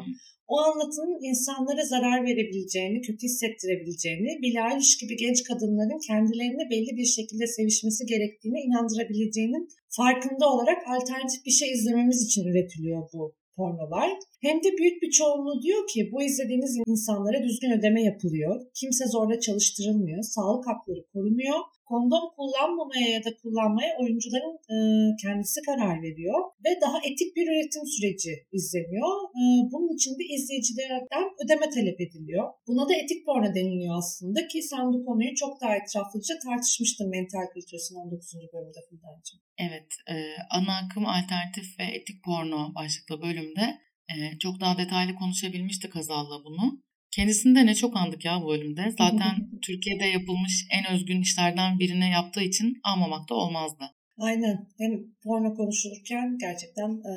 O 0.49 0.57
anlatının 0.59 1.19
insanlara 1.31 1.85
zarar 1.85 2.25
verebileceğini, 2.25 3.01
kötü 3.01 3.23
hissettirebileceğini, 3.23 4.31
Eilish 4.47 4.99
gibi 5.01 5.17
genç 5.17 5.43
kadınların 5.43 6.01
kendilerine 6.09 6.71
belli 6.71 6.97
bir 6.97 7.05
şekilde 7.05 7.47
sevişmesi 7.47 8.07
gerektiğine 8.07 8.61
inandırabileceğinin 8.61 9.69
farkında 9.89 10.53
olarak 10.53 10.79
alternatif 10.89 11.47
bir 11.47 11.51
şey 11.51 11.73
izlememiz 11.73 12.27
için 12.27 12.45
üretiliyor 12.51 13.09
bu 13.13 13.35
pornolar. 13.57 14.11
Hem 14.41 14.57
de 14.65 14.69
büyük 14.79 15.03
bir 15.03 15.11
çoğunluğu 15.11 15.63
diyor 15.63 15.83
ki 15.93 16.11
bu 16.13 16.23
izlediğiniz 16.23 16.77
insanlara 16.87 17.43
düzgün 17.43 17.71
ödeme 17.79 18.03
yapılıyor. 18.03 18.61
Kimse 18.81 19.05
zorla 19.07 19.41
çalıştırılmıyor. 19.41 20.23
Sağlık 20.23 20.67
hakları 20.67 21.03
korunuyor 21.13 21.59
kondom 21.91 22.25
kullanmamaya 22.37 23.09
ya 23.17 23.21
da 23.27 23.31
kullanmaya 23.43 23.93
oyuncuların 24.03 24.57
e, 24.75 24.77
kendisi 25.23 25.59
karar 25.69 25.97
veriyor 26.07 26.39
ve 26.65 26.71
daha 26.85 26.99
etik 27.09 27.31
bir 27.37 27.47
üretim 27.53 27.85
süreci 27.95 28.35
izleniyor. 28.59 29.13
E, 29.39 29.43
bunun 29.73 29.91
için 29.97 30.13
de 30.19 30.25
izleyicilerden 30.35 31.27
ödeme 31.43 31.67
talep 31.75 31.99
ediliyor. 32.07 32.47
Buna 32.69 32.89
da 32.89 32.95
etik 33.03 33.21
porno 33.27 33.49
deniliyor 33.55 33.99
aslında 33.99 34.41
ki 34.51 34.59
sen 34.63 34.85
bu 34.93 34.99
konuyu 35.07 35.35
çok 35.43 35.61
daha 35.61 35.75
etraflıca 35.81 36.35
tartışmıştın 36.47 37.09
Mental 37.17 37.47
Kültürsün 37.55 37.95
19. 37.97 38.35
bölümde 38.55 38.81
Fırdancığım. 38.89 39.41
Evet, 39.67 39.91
e, 40.13 40.15
ana 40.57 40.73
akım 40.83 41.07
alternatif 41.07 41.67
ve 41.79 41.85
etik 41.97 42.19
porno 42.25 42.75
başlıklı 42.75 43.23
bölümde 43.27 43.65
e, 44.13 44.15
çok 44.39 44.61
daha 44.61 44.79
detaylı 44.79 45.15
konuşabilmiştik 45.15 45.95
Hazal'la 45.95 46.45
bunu. 46.45 46.83
Kendisini 47.11 47.55
de 47.55 47.67
ne 47.67 47.75
çok 47.75 47.97
andık 47.97 48.25
ya 48.25 48.43
bu 48.43 48.49
bölümde. 48.49 48.95
Zaten 48.99 49.51
Türkiye'de 49.63 50.05
yapılmış 50.05 50.67
en 50.73 50.95
özgün 50.95 51.21
işlerden 51.21 51.79
birine 51.79 52.11
yaptığı 52.11 52.43
için 52.43 52.81
almamak 52.85 53.29
da 53.29 53.35
olmazdı. 53.35 53.85
Aynen. 54.19 54.69
Hem 54.79 54.93
porno 55.23 55.55
konuşulurken 55.55 56.39
gerçekten 56.41 56.91
e, 57.11 57.13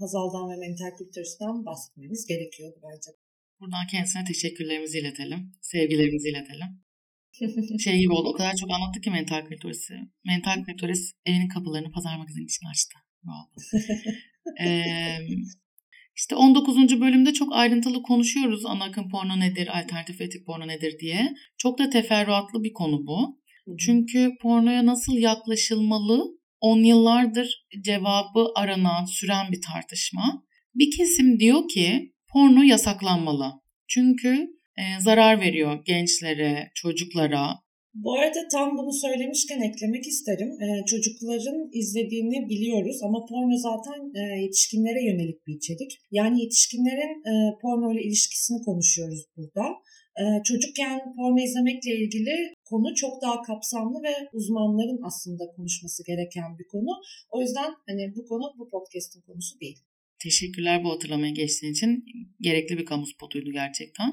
Hazal'dan 0.00 0.50
ve 0.50 0.56
Mental 0.56 0.96
Kültürs'ten 0.98 1.66
bahsetmemiz 1.66 2.26
gerekiyordu 2.26 2.76
bence. 2.82 3.10
Buradan 3.60 3.86
kendisine 3.86 4.24
teşekkürlerimizi 4.24 4.98
iletelim. 4.98 5.52
Sevgilerimizi 5.60 6.28
iletelim. 6.28 6.68
şey 7.84 7.98
gibi 7.98 8.12
oldu. 8.12 8.28
O 8.28 8.32
kadar 8.32 8.56
çok 8.56 8.70
anlattı 8.70 9.00
ki 9.00 9.10
Mental 9.10 9.46
Kültürs'ü. 9.46 9.94
Mental 10.24 10.64
Kültürs 10.64 11.12
evinin 11.26 11.48
kapılarını 11.48 11.90
pazar 11.92 12.16
magazin 12.16 12.44
için 12.44 12.66
açtı. 12.66 12.98
Oldu. 13.26 13.60
ee, 14.64 15.18
işte 16.16 16.34
19. 16.34 17.00
bölümde 17.00 17.32
çok 17.32 17.54
ayrıntılı 17.54 18.02
konuşuyoruz 18.02 18.66
ana 18.66 18.84
akım 18.84 19.10
porno 19.10 19.40
nedir, 19.40 19.78
alternatif 19.78 20.20
etik 20.20 20.46
porno 20.46 20.68
nedir 20.68 20.98
diye. 21.00 21.34
Çok 21.58 21.78
da 21.78 21.90
teferruatlı 21.90 22.62
bir 22.62 22.72
konu 22.72 23.06
bu. 23.06 23.42
Çünkü 23.78 24.30
pornoya 24.40 24.86
nasıl 24.86 25.12
yaklaşılmalı 25.16 26.24
10 26.60 26.78
yıllardır 26.78 27.66
cevabı 27.80 28.48
aranan, 28.56 29.04
süren 29.04 29.52
bir 29.52 29.60
tartışma. 29.72 30.42
Bir 30.74 30.96
kesim 30.96 31.40
diyor 31.40 31.68
ki 31.68 32.12
porno 32.32 32.62
yasaklanmalı. 32.62 33.52
Çünkü 33.88 34.48
e, 34.78 35.00
zarar 35.00 35.40
veriyor 35.40 35.84
gençlere, 35.84 36.70
çocuklara, 36.74 37.58
bu 37.94 38.14
arada 38.14 38.48
tam 38.52 38.78
bunu 38.78 38.92
söylemişken 38.92 39.60
eklemek 39.60 40.06
isterim. 40.06 40.50
Ee, 40.62 40.84
çocukların 40.86 41.70
izlediğini 41.72 42.48
biliyoruz 42.48 42.98
ama 43.02 43.26
porno 43.26 43.56
zaten 43.56 44.00
e, 44.20 44.42
yetişkinlere 44.42 45.04
yönelik 45.04 45.46
bir 45.46 45.54
içerik. 45.54 45.92
Yani 46.10 46.42
yetişkinlerin 46.42 47.14
e, 47.30 47.32
porno 47.62 47.92
ile 47.92 48.02
ilişkisini 48.02 48.62
konuşuyoruz 48.64 49.22
burada. 49.36 49.64
E, 50.20 50.22
çocukken 50.44 51.00
porno 51.16 51.40
izlemekle 51.44 51.92
ilgili 51.96 52.34
konu 52.64 52.94
çok 52.94 53.22
daha 53.22 53.42
kapsamlı 53.42 54.02
ve 54.02 54.14
uzmanların 54.32 55.00
aslında 55.02 55.44
konuşması 55.56 56.06
gereken 56.06 56.58
bir 56.58 56.66
konu. 56.72 56.92
O 57.30 57.40
yüzden 57.40 57.70
hani 57.88 58.12
bu 58.16 58.26
konu 58.26 58.54
bu 58.58 58.68
podcast'in 58.70 59.20
konusu 59.20 59.60
değil. 59.60 59.78
Teşekkürler 60.22 60.84
bu 60.84 60.90
hatırlamaya 60.90 61.32
geçtiğin 61.32 61.72
için. 61.72 62.04
Gerekli 62.40 62.78
bir 62.78 62.84
kamu 62.84 63.06
spotuydu 63.06 63.50
gerçekten. 63.52 64.10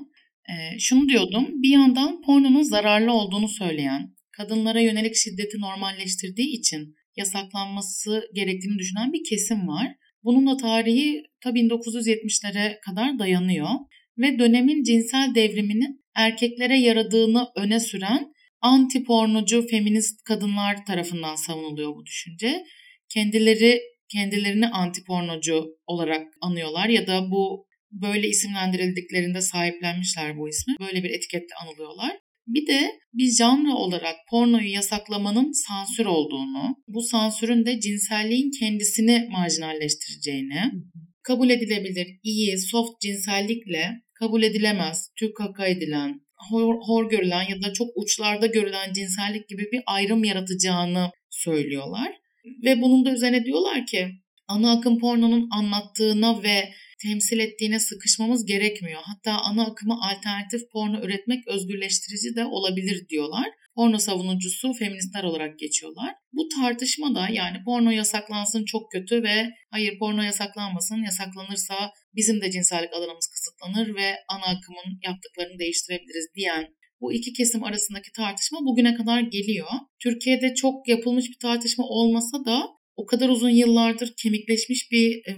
E, 0.49 0.79
şunu 0.79 1.09
diyordum, 1.09 1.47
bir 1.63 1.69
yandan 1.69 2.21
pornonun 2.21 2.63
zararlı 2.63 3.11
olduğunu 3.11 3.49
söyleyen, 3.49 4.15
kadınlara 4.31 4.79
yönelik 4.79 5.15
şiddeti 5.15 5.61
normalleştirdiği 5.61 6.59
için 6.59 6.95
yasaklanması 7.15 8.23
gerektiğini 8.33 8.79
düşünen 8.79 9.13
bir 9.13 9.23
kesim 9.29 9.67
var. 9.67 9.87
Bunun 10.23 10.47
da 10.47 10.57
tarihi 10.57 11.23
ta 11.41 11.49
1970'lere 11.49 12.79
kadar 12.79 13.19
dayanıyor 13.19 13.69
ve 14.17 14.39
dönemin 14.39 14.83
cinsel 14.83 15.35
devriminin 15.35 16.05
erkeklere 16.15 16.79
yaradığını 16.79 17.47
öne 17.55 17.79
süren 17.79 18.33
anti 18.61 19.03
pornocu 19.03 19.67
feminist 19.67 20.23
kadınlar 20.23 20.85
tarafından 20.85 21.35
savunuluyor 21.35 21.95
bu 21.95 22.05
düşünce. 22.05 22.63
Kendileri 23.13 23.81
kendilerini 24.11 24.67
anti 24.67 25.03
pornocu 25.03 25.65
olarak 25.87 26.27
anıyorlar 26.41 26.89
ya 26.89 27.07
da 27.07 27.31
bu 27.31 27.68
böyle 27.91 28.27
isimlendirildiklerinde 28.27 29.41
sahiplenmişler 29.41 30.37
bu 30.37 30.49
ismi. 30.49 30.75
Böyle 30.79 31.03
bir 31.03 31.09
etiketle 31.09 31.55
anılıyorlar. 31.63 32.11
Bir 32.47 32.67
de 32.67 32.99
bir 33.13 33.31
janra 33.31 33.75
olarak 33.75 34.15
pornoyu 34.29 34.71
yasaklamanın 34.71 35.51
sansür 35.67 36.05
olduğunu, 36.05 36.75
bu 36.87 37.01
sansürün 37.01 37.65
de 37.65 37.79
cinselliğin 37.79 38.51
kendisini 38.59 39.27
marjinalleştireceğini, 39.31 40.61
kabul 41.23 41.49
edilebilir 41.49 42.07
iyi, 42.23 42.59
soft 42.59 43.01
cinsellikle 43.01 43.91
kabul 44.13 44.43
edilemez, 44.43 45.09
tük 45.19 45.39
haka 45.39 45.67
edilen, 45.67 46.21
hor, 46.49 46.75
hor 46.81 47.09
görülen 47.09 47.49
ya 47.49 47.61
da 47.61 47.73
çok 47.73 47.87
uçlarda 47.95 48.45
görülen 48.45 48.93
cinsellik 48.93 49.49
gibi 49.49 49.63
bir 49.71 49.81
ayrım 49.85 50.23
yaratacağını 50.23 51.11
söylüyorlar. 51.29 52.11
Ve 52.63 52.81
bunun 52.81 53.05
da 53.05 53.13
üzerine 53.13 53.45
diyorlar 53.45 53.85
ki 53.85 54.07
ana 54.47 54.71
akım 54.71 54.99
pornonun 54.99 55.47
anlattığına 55.51 56.43
ve 56.43 56.73
temsil 57.03 57.39
ettiğine 57.39 57.79
sıkışmamız 57.79 58.45
gerekmiyor. 58.45 59.01
Hatta 59.03 59.31
ana 59.31 59.65
akıma 59.65 59.99
alternatif 60.09 60.61
porno 60.71 61.01
üretmek 61.05 61.47
özgürleştirici 61.47 62.35
de 62.35 62.45
olabilir 62.45 63.09
diyorlar. 63.09 63.47
Porno 63.75 63.97
savunucusu 63.97 64.73
feministler 64.73 65.23
olarak 65.23 65.59
geçiyorlar. 65.59 66.13
Bu 66.33 66.47
tartışma 66.49 67.15
da 67.15 67.29
yani 67.29 67.57
porno 67.65 67.89
yasaklansın 67.89 68.65
çok 68.65 68.91
kötü 68.91 69.23
ve 69.23 69.49
hayır 69.71 69.99
porno 69.99 70.21
yasaklanmasın 70.21 71.03
yasaklanırsa 71.03 71.75
bizim 72.15 72.41
de 72.41 72.51
cinsellik 72.51 72.93
alanımız 72.93 73.27
kısıtlanır 73.27 73.95
ve 73.95 74.15
ana 74.29 74.45
akımın 74.45 74.99
yaptıklarını 75.03 75.59
değiştirebiliriz 75.59 76.27
diyen 76.35 76.67
bu 77.01 77.13
iki 77.13 77.33
kesim 77.33 77.63
arasındaki 77.63 78.11
tartışma 78.11 78.59
bugüne 78.61 78.95
kadar 78.95 79.21
geliyor. 79.21 79.69
Türkiye'de 80.03 80.53
çok 80.53 80.87
yapılmış 80.87 81.29
bir 81.29 81.39
tartışma 81.41 81.85
olmasa 81.85 82.45
da 82.45 82.67
o 82.95 83.05
kadar 83.05 83.29
uzun 83.29 83.49
yıllardır 83.49 84.13
kemikleşmiş 84.23 84.91
bir 84.91 85.15
e, 85.15 85.37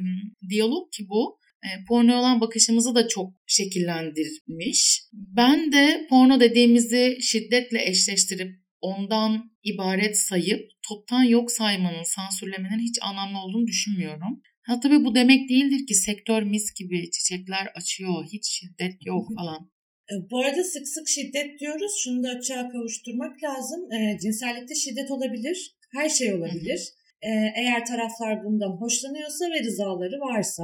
diyalog 0.49 0.91
ki 0.91 1.03
bu 1.09 1.40
e, 1.63 1.69
porno 1.87 2.19
olan 2.19 2.41
bakışımızı 2.41 2.95
da 2.95 3.07
çok 3.07 3.33
şekillendirmiş. 3.47 5.01
Ben 5.13 5.71
de 5.71 6.07
porno 6.09 6.39
dediğimizi 6.39 7.17
şiddetle 7.21 7.89
eşleştirip 7.89 8.51
ondan 8.81 9.51
ibaret 9.63 10.17
sayıp 10.17 10.61
toptan 10.87 11.23
yok 11.23 11.51
saymanın, 11.51 12.03
sansürlemenin 12.03 12.79
hiç 12.79 12.97
anlamlı 13.01 13.37
olduğunu 13.37 13.67
düşünmüyorum. 13.67 14.41
Ha 14.61 14.79
tabii 14.79 15.05
bu 15.05 15.15
demek 15.15 15.49
değildir 15.49 15.87
ki 15.87 15.95
sektör 15.95 16.43
mis 16.43 16.73
gibi 16.73 17.11
çiçekler 17.11 17.67
açıyor, 17.75 18.25
hiç 18.33 18.45
şiddet 18.47 19.05
yok 19.05 19.27
falan. 19.37 19.71
E, 20.11 20.13
bu 20.31 20.39
arada 20.39 20.63
sık 20.63 20.87
sık 20.87 21.07
şiddet 21.09 21.59
diyoruz. 21.59 21.91
Şunu 22.03 22.23
da 22.23 22.29
açığa 22.29 22.69
kavuşturmak 22.69 23.43
lazım. 23.43 23.91
E, 23.91 24.19
cinsellikte 24.21 24.75
şiddet 24.75 25.11
olabilir. 25.11 25.75
Her 25.93 26.09
şey 26.09 26.33
olabilir. 26.33 26.81
Eğer 27.55 27.85
taraflar 27.85 28.43
bundan 28.43 28.71
hoşlanıyorsa 28.71 29.45
ve 29.45 29.63
rızaları 29.63 30.19
varsa 30.19 30.63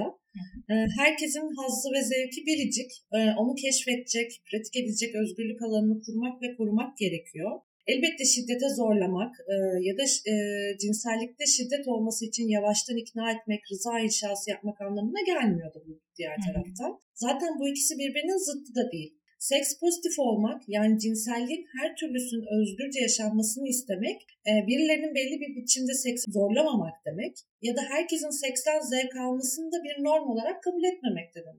herkesin 0.97 1.55
hazzı 1.57 1.89
ve 1.95 2.01
zevki 2.03 2.45
biricik. 2.45 2.91
Onu 3.37 3.55
keşfedecek, 3.55 4.41
pratik 4.51 4.75
edecek 4.75 5.15
özgürlük 5.15 5.61
alanını 5.61 6.01
kurmak 6.01 6.41
ve 6.41 6.55
korumak 6.55 6.97
gerekiyor. 6.97 7.51
Elbette 7.87 8.25
şiddete 8.25 8.69
zorlamak 8.69 9.33
e, 9.53 9.55
ya 9.87 9.97
da 9.97 10.03
e, 10.31 10.35
cinsellikte 10.77 11.45
şiddet 11.45 11.87
olması 11.87 12.25
için 12.25 12.47
yavaştan 12.47 12.97
ikna 12.97 13.31
etmek, 13.31 13.61
rıza 13.71 13.99
inşası 13.99 14.49
yapmak 14.49 14.81
anlamına 14.81 15.21
gelmiyordu 15.25 15.83
bu 15.87 16.01
diğer 16.17 16.37
taraftan. 16.45 16.99
Zaten 17.13 17.59
bu 17.59 17.69
ikisi 17.69 17.97
birbirinin 17.97 18.45
zıttı 18.47 18.75
da 18.75 18.91
değil. 18.91 19.16
Seks 19.39 19.79
pozitif 19.79 20.19
olmak 20.19 20.61
yani 20.67 20.99
cinselliğin 20.99 21.65
her 21.79 21.95
türlüsünün 21.95 22.61
özgürce 22.61 22.99
yaşanmasını 23.01 23.67
istemek, 23.67 24.21
e, 24.47 24.51
birilerinin 24.67 25.15
belli 25.15 25.35
bir 25.41 25.61
biçimde 25.61 25.93
seks 25.93 26.25
zorlamamak 26.27 26.93
demek 27.05 27.37
ya 27.61 27.75
da 27.75 27.81
herkesin 27.89 28.29
seksten 28.29 28.79
zevk 28.79 29.15
almasını 29.15 29.71
da 29.71 29.83
bir 29.83 30.03
norm 30.03 30.29
olarak 30.29 30.63
kabul 30.63 30.83
etmemek 30.83 31.35
demek. 31.35 31.55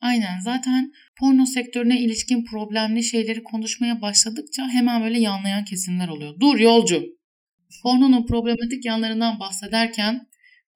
Aynen 0.00 0.40
zaten 0.44 0.92
porno 1.20 1.46
sektörüne 1.46 2.00
ilişkin 2.00 2.44
problemli 2.44 3.02
şeyleri 3.02 3.42
konuşmaya 3.42 4.00
başladıkça 4.02 4.68
hemen 4.68 5.02
böyle 5.02 5.20
yanlayan 5.20 5.64
kesimler 5.64 6.08
oluyor. 6.08 6.40
Dur 6.40 6.58
yolcu. 6.58 7.20
Pornonun 7.82 8.26
problematik 8.26 8.84
yanlarından 8.84 9.40
bahsederken 9.40 10.26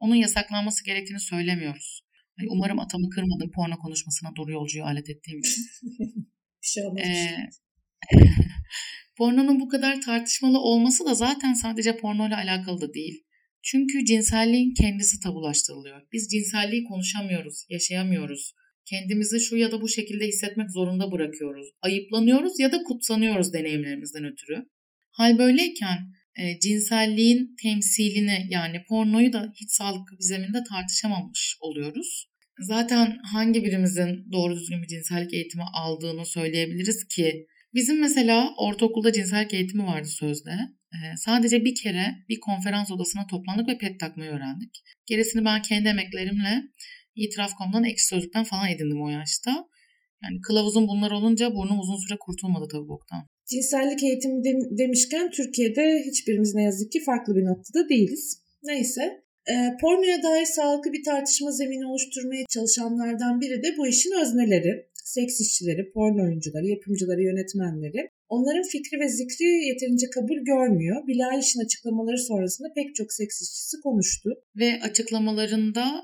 onun 0.01 0.15
yasaklanması 0.15 0.85
gerektiğini 0.85 1.21
söylemiyoruz. 1.21 2.04
Ay, 2.41 2.47
umarım 2.51 2.79
atamı 2.79 3.11
kırmadım 3.11 3.51
porno 3.51 3.79
konuşmasına 3.79 4.31
dur 4.37 4.49
yolcuyu 4.49 4.85
alet 4.85 5.11
ettiğim 5.11 5.39
için. 5.41 5.63
Bir 6.63 6.69
şey 6.69 6.87
olmaz. 6.87 7.07
Ee, 7.07 7.37
pornonun 9.17 9.61
bu 9.61 9.69
kadar 9.69 10.01
tartışmalı 10.01 10.59
olması 10.59 11.07
da 11.07 11.15
zaten 11.15 11.55
sadece 11.55 11.97
pornoyla 11.97 12.37
alakalı 12.37 12.81
da 12.81 12.95
değil. 12.95 13.25
Çünkü 13.63 14.05
cinselliğin 14.05 14.75
kendisi 14.75 15.21
tabulaştırılıyor. 15.21 16.03
Biz 16.13 16.29
cinselliği 16.29 16.85
konuşamıyoruz, 16.85 17.67
yaşayamıyoruz 17.69 18.55
kendimizi 18.87 19.41
şu 19.41 19.57
ya 19.57 19.73
da 19.73 19.81
bu 19.81 19.89
şekilde 19.89 20.27
hissetmek 20.27 20.71
zorunda 20.71 21.13
bırakıyoruz. 21.13 21.67
Ayıplanıyoruz 21.83 22.61
ya 22.61 22.73
da 22.73 22.83
kutsanıyoruz 22.83 23.53
deneyimlerimizden 23.53 24.25
ötürü. 24.25 24.67
Hal 25.11 25.39
böyleyken 25.39 25.99
e, 26.39 26.61
cinselliğin 26.61 27.57
temsilini 27.63 28.47
yani 28.51 28.85
pornoyu 28.89 29.33
da 29.33 29.53
hiç 29.61 29.71
sağlıklı 29.71 30.17
bir 30.19 30.25
zeminde 30.25 30.59
tartışamamış 30.69 31.57
oluyoruz. 31.61 32.27
Zaten 32.59 33.19
hangi 33.33 33.65
birimizin 33.65 34.33
doğru 34.33 34.57
düzgün 34.57 34.83
bir 34.83 34.87
cinsellik 34.87 35.35
eğitimi 35.35 35.65
aldığını 35.73 36.27
söyleyebiliriz 36.27 37.09
ki 37.09 37.47
bizim 37.75 38.01
mesela 38.01 38.55
ortaokulda 38.59 39.13
cinsellik 39.13 39.55
eğitimi 39.55 39.87
vardı 39.87 40.09
sözde. 40.09 40.51
Ee, 40.95 41.17
sadece 41.17 41.65
bir 41.65 41.75
kere 41.75 42.15
bir 42.29 42.41
konferans 42.41 42.91
odasına 42.91 43.27
toplandık 43.27 43.69
ve 43.69 43.79
pet 43.79 44.01
takmayı 44.01 44.31
öğrendik. 44.31 44.83
Gerisini 45.07 45.45
ben 45.45 45.63
kendi 45.63 45.89
emeklerimle 45.89 46.63
itiraf.com'dan 47.15 47.85
ekşi 47.85 48.07
sözlükten 48.07 48.45
falan 48.45 48.69
edindim 48.69 49.03
o 49.03 49.09
yaşta. 49.09 49.51
Yani 50.23 50.41
kılavuzun 50.41 50.89
bunlar 50.89 51.11
olunca 51.11 51.55
burnum 51.55 51.79
uzun 51.81 52.07
süre 52.07 52.19
kurtulmadı 52.21 52.69
tabii 52.73 52.89
boktan. 52.89 53.29
Cinsellik 53.47 54.03
eğitimi 54.03 54.45
de, 54.45 54.79
demişken 54.79 55.31
Türkiye'de 55.31 56.03
hiçbirimiz 56.07 56.55
ne 56.55 56.63
yazık 56.63 56.93
ki 56.93 57.01
farklı 57.05 57.37
bir 57.37 57.45
noktada 57.45 57.89
değiliz. 57.89 58.41
Neyse. 58.63 59.25
E, 59.49 59.55
pornoya 59.81 60.23
dair 60.23 60.45
sağlıklı 60.45 60.93
bir 60.93 61.05
tartışma 61.05 61.53
zemini 61.53 61.87
oluşturmaya 61.87 62.45
çalışanlardan 62.49 63.41
biri 63.41 63.63
de 63.63 63.77
bu 63.79 63.87
işin 63.87 64.13
özneleri. 64.21 64.87
Seks 64.95 65.41
işçileri, 65.41 65.93
porno 65.93 66.23
oyuncuları, 66.23 66.67
yapımcıları, 66.67 67.23
yönetmenleri. 67.23 68.11
Onların 68.29 68.63
fikri 68.73 69.01
ve 69.01 69.09
zikri 69.09 69.45
yeterince 69.69 70.07
kabul 70.15 70.41
görmüyor. 70.53 71.07
Bilal 71.07 71.33
Eilish'in 71.33 71.65
açıklamaları 71.65 72.19
sonrasında 72.19 72.69
pek 72.75 72.95
çok 72.95 73.13
seks 73.13 73.43
işçisi 73.43 73.77
konuştu. 73.83 74.31
Ve 74.57 74.81
açıklamalarında 74.83 76.03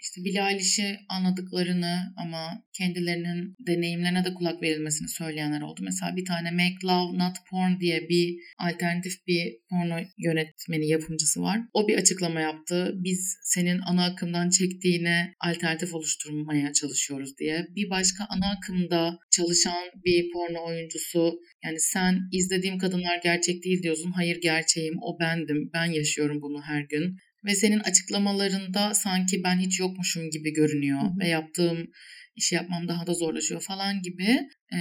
işte 0.00 0.24
Bilal 0.24 0.52
Eilish'i 0.52 0.96
anladıklarını 1.08 1.94
ama 2.16 2.64
kendilerinin 2.78 3.54
deneyimlerine 3.66 4.24
de 4.24 4.34
kulak 4.34 4.62
verilmesini 4.62 5.08
söyleyenler 5.08 5.60
oldu. 5.60 5.80
Mesela 5.84 6.16
bir 6.16 6.24
tane 6.24 6.50
Make 6.50 6.80
Love 6.84 7.18
Not 7.18 7.36
Porn 7.50 7.80
diye 7.80 8.08
bir 8.08 8.36
alternatif 8.58 9.26
bir 9.26 9.58
porno 9.70 9.98
yönetmeni 10.18 10.88
yapımcısı 10.88 11.42
var. 11.42 11.60
O 11.74 11.88
bir 11.88 11.98
açıklama 11.98 12.40
yaptı. 12.40 12.92
Biz 12.94 13.36
senin 13.44 13.80
ana 13.86 14.04
akımdan 14.04 14.50
çektiğine 14.50 15.34
alternatif 15.40 15.94
oluşturmaya 15.94 16.72
çalışıyoruz 16.72 17.38
diye. 17.38 17.66
Bir 17.76 17.90
başka 17.90 18.24
ana 18.28 18.52
akımda 18.56 19.18
çalışan 19.30 19.84
bir 20.04 20.32
porno 20.32 20.66
oyuncusu 20.66 21.11
konusu 21.12 21.38
yani 21.64 21.80
sen 21.80 22.18
izlediğim 22.32 22.78
kadınlar 22.78 23.20
gerçek 23.22 23.64
değil 23.64 23.82
diyorsun. 23.82 24.10
Hayır 24.10 24.38
gerçeğim 24.42 24.94
o 25.02 25.20
bendim. 25.20 25.70
Ben 25.74 25.84
yaşıyorum 25.84 26.42
bunu 26.42 26.62
her 26.62 26.82
gün. 26.82 27.16
Ve 27.44 27.54
senin 27.54 27.80
açıklamalarında 27.80 28.94
sanki 28.94 29.42
ben 29.44 29.58
hiç 29.58 29.80
yokmuşum 29.80 30.30
gibi 30.30 30.52
görünüyor. 30.52 31.00
Hı. 31.00 31.18
Ve 31.20 31.28
yaptığım 31.28 31.88
işi 32.36 32.54
yapmam 32.54 32.88
daha 32.88 33.06
da 33.06 33.14
zorlaşıyor 33.14 33.60
falan 33.60 34.02
gibi 34.02 34.30
e, 34.74 34.78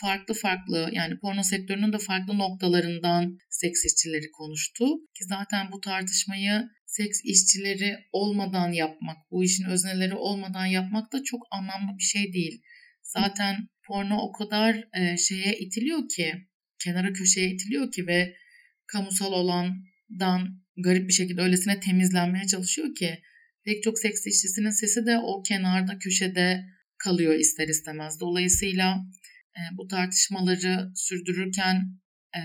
farklı 0.00 0.34
farklı 0.34 0.88
yani 0.92 1.18
porno 1.18 1.42
sektörünün 1.42 1.92
de 1.92 1.98
farklı 1.98 2.38
noktalarından 2.38 3.38
seks 3.50 3.84
işçileri 3.84 4.30
konuştu. 4.30 4.84
Ki 5.14 5.24
zaten 5.24 5.72
bu 5.72 5.80
tartışmayı 5.80 6.62
seks 6.86 7.20
işçileri 7.24 7.96
olmadan 8.12 8.72
yapmak, 8.72 9.16
bu 9.30 9.44
işin 9.44 9.64
özneleri 9.64 10.14
olmadan 10.14 10.66
yapmak 10.66 11.12
da 11.12 11.22
çok 11.24 11.40
anlamlı 11.50 11.98
bir 11.98 12.02
şey 12.02 12.32
değil. 12.32 12.62
Zaten 13.02 13.56
porno 13.92 14.16
o 14.16 14.32
kadar 14.32 14.88
e, 14.94 15.16
şeye 15.16 15.58
itiliyor 15.58 16.08
ki, 16.08 16.34
kenara 16.84 17.12
köşeye 17.12 17.50
itiliyor 17.50 17.92
ki 17.92 18.06
ve 18.06 18.36
kamusal 18.86 19.32
olandan 19.32 20.62
garip 20.76 21.08
bir 21.08 21.12
şekilde 21.12 21.42
öylesine 21.42 21.80
temizlenmeye 21.80 22.46
çalışıyor 22.46 22.94
ki 22.94 23.18
pek 23.64 23.82
çok 23.82 23.98
seks 23.98 24.26
işçisinin 24.26 24.70
sesi 24.70 25.06
de 25.06 25.18
o 25.18 25.42
kenarda 25.42 25.98
köşede 25.98 26.64
kalıyor 26.98 27.34
ister 27.34 27.68
istemez. 27.68 28.20
Dolayısıyla 28.20 29.06
e, 29.56 29.60
bu 29.76 29.88
tartışmaları 29.88 30.92
sürdürürken 30.94 31.76
e, 32.36 32.40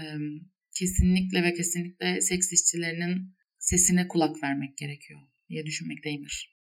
kesinlikle 0.76 1.44
ve 1.44 1.54
kesinlikle 1.54 2.22
seks 2.22 2.54
işçilerinin 2.54 3.36
sesine 3.60 4.08
kulak 4.08 4.44
vermek 4.44 4.78
gerekiyor 4.78 5.20
diye 5.50 5.66
düşünmekteyimdir 5.66 6.57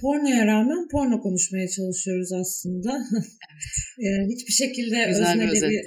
pornoya 0.00 0.46
rağmen 0.46 0.88
porno 0.88 1.20
konuşmaya 1.20 1.68
çalışıyoruz 1.68 2.32
aslında. 2.32 2.98
Evet. 4.00 4.28
hiçbir 4.32 4.52
şekilde 4.52 5.04
Güzel 5.08 5.42
özneleri 5.42 5.82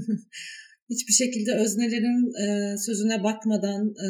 hiçbir 0.90 1.12
şekilde 1.12 1.52
öznelerin 1.52 2.22
e, 2.44 2.76
sözüne 2.78 3.22
bakmadan 3.22 3.94
e, 4.06 4.08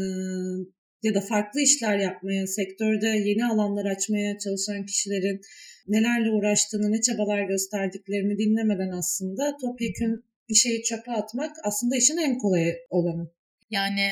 ya 1.02 1.14
da 1.14 1.20
farklı 1.20 1.60
işler 1.60 1.98
yapmaya, 1.98 2.46
sektörde 2.46 3.06
yeni 3.06 3.46
alanlar 3.46 3.84
açmaya 3.84 4.38
çalışan 4.38 4.86
kişilerin 4.86 5.40
nelerle 5.88 6.30
uğraştığını, 6.30 6.92
ne 6.92 7.00
çabalar 7.00 7.42
gösterdiklerini 7.48 8.38
dinlemeden 8.38 8.90
aslında 8.98 9.56
topyekün 9.60 10.24
bir 10.48 10.54
şeyi 10.54 10.82
çöpe 10.82 11.12
atmak 11.12 11.56
aslında 11.64 11.96
işin 11.96 12.16
en 12.16 12.38
kolay 12.38 12.74
olanı. 12.90 13.30
Yani 13.70 14.10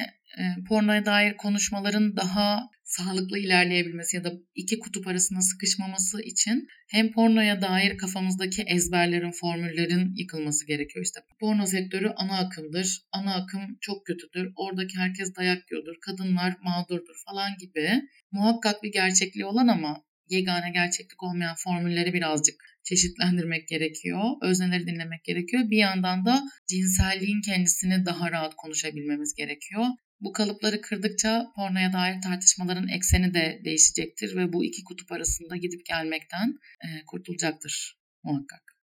pornoya 0.68 1.06
dair 1.06 1.36
konuşmaların 1.36 2.16
daha 2.16 2.68
sağlıklı 2.84 3.38
ilerleyebilmesi 3.38 4.16
ya 4.16 4.24
da 4.24 4.32
iki 4.54 4.78
kutup 4.78 5.06
arasında 5.06 5.40
sıkışmaması 5.40 6.22
için 6.22 6.68
hem 6.88 7.12
pornoya 7.12 7.62
dair 7.62 7.98
kafamızdaki 7.98 8.62
ezberlerin, 8.62 9.32
formüllerin 9.32 10.14
yıkılması 10.14 10.66
gerekiyor. 10.66 11.04
İşte 11.04 11.20
porno 11.40 11.66
sektörü 11.66 12.08
ana 12.16 12.38
akımdır. 12.38 13.00
Ana 13.12 13.34
akım 13.34 13.78
çok 13.80 14.06
kötüdür. 14.06 14.52
Oradaki 14.56 14.98
herkes 14.98 15.36
dayak 15.36 15.70
yiyordur. 15.70 15.94
Kadınlar 16.00 16.56
mağdurdur 16.62 17.16
falan 17.26 17.50
gibi. 17.58 18.02
Muhakkak 18.32 18.82
bir 18.82 18.92
gerçekliği 18.92 19.44
olan 19.44 19.68
ama 19.68 20.04
yegane 20.28 20.70
gerçeklik 20.70 21.22
olmayan 21.22 21.54
formülleri 21.58 22.12
birazcık 22.12 22.54
çeşitlendirmek 22.84 23.68
gerekiyor. 23.68 24.24
Özneleri 24.42 24.86
dinlemek 24.86 25.24
gerekiyor. 25.24 25.70
Bir 25.70 25.76
yandan 25.76 26.26
da 26.26 26.42
cinselliğin 26.66 27.40
kendisini 27.40 28.06
daha 28.06 28.30
rahat 28.30 28.54
konuşabilmemiz 28.56 29.34
gerekiyor. 29.34 29.84
Bu 30.24 30.32
kalıpları 30.32 30.80
kırdıkça 30.80 31.52
pornoya 31.56 31.92
dair 31.92 32.22
tartışmaların 32.22 32.88
ekseni 32.88 33.34
de 33.34 33.60
değişecektir 33.64 34.36
ve 34.36 34.52
bu 34.52 34.64
iki 34.64 34.84
kutup 34.84 35.12
arasında 35.12 35.56
gidip 35.56 35.86
gelmekten 35.86 36.58
e, 36.84 36.88
kurtulacaktır 37.06 37.98
muhakkak. 38.22 38.76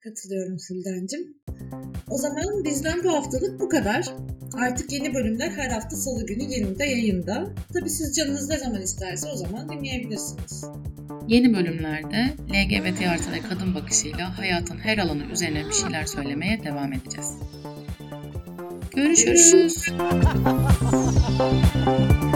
Katılıyorum 0.00 0.58
Sülden'cim. 0.58 1.36
O 2.08 2.18
zaman 2.18 2.64
bizden 2.64 3.04
bu 3.04 3.12
haftalık 3.12 3.60
bu 3.60 3.68
kadar. 3.68 4.06
Artık 4.58 4.92
yeni 4.92 5.14
bölümler 5.14 5.50
her 5.50 5.70
hafta 5.70 5.96
salı 5.96 6.26
günü 6.26 6.42
20'de 6.42 6.84
yayında. 6.84 7.54
Tabi 7.72 7.90
siz 7.90 8.16
canınız 8.16 8.48
ne 8.48 8.58
zaman 8.58 8.82
isterse 8.82 9.28
o 9.28 9.36
zaman 9.36 9.68
dinleyebilirsiniz. 9.68 10.64
Yeni 11.28 11.54
bölümlerde 11.54 12.34
LGBT 12.50 13.06
artı 13.06 13.32
ve 13.32 13.40
kadın 13.48 13.74
bakışıyla 13.74 14.38
hayatın 14.38 14.78
her 14.78 14.98
alanı 14.98 15.32
üzerine 15.32 15.68
bir 15.68 15.72
şeyler 15.72 16.06
söylemeye 16.06 16.64
devam 16.64 16.92
edeceğiz. 16.92 17.32
Görüşürüz. 18.96 19.76